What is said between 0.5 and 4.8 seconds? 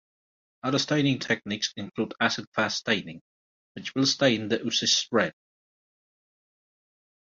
Other staining techniques include acid-fast staining, which will stain the